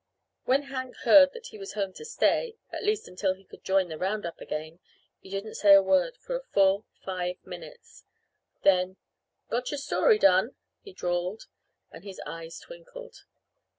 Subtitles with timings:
[0.45, 3.87] When Hank heard that he was home to stay at least until he could join
[3.87, 4.79] the roundup again
[5.19, 8.03] he didn't say a word for full five minutes.
[8.63, 8.97] Then,
[9.51, 11.43] "Got your story done?" he drawled,
[11.91, 13.25] and his eyes twinkled.